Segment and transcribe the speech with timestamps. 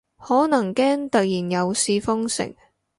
[0.17, 2.55] 可能驚突然又試封城